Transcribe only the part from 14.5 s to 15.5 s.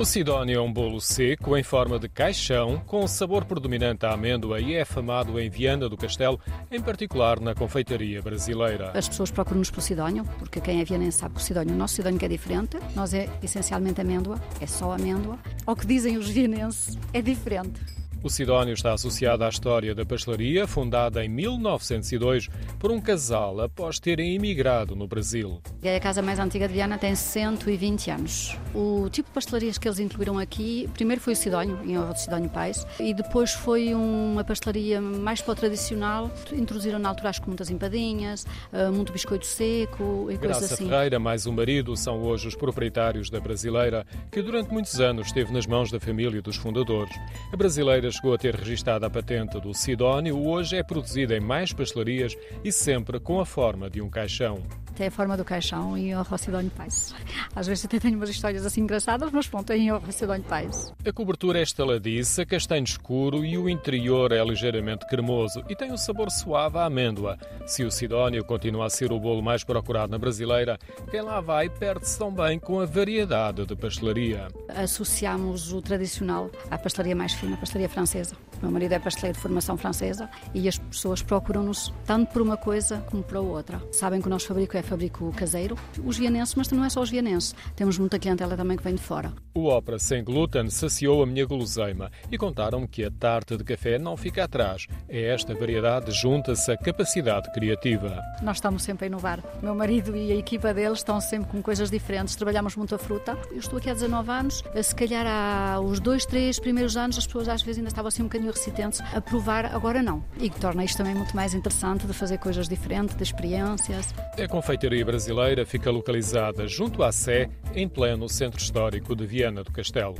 é só amêndoa.